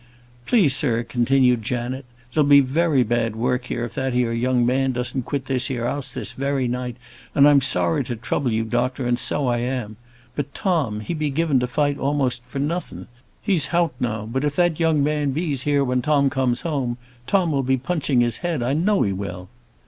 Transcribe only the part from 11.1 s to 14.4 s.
be given to fight a'most for nothin'. He's hout now;